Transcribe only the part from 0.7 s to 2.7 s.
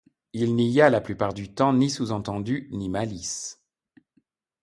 a, la plupart de temps, ni sous-entendu,